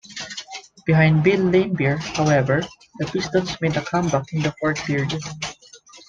[0.87, 2.61] Behind Bill Laimbeer, however,
[2.97, 5.21] the Pistons made a comeback in the fourth period.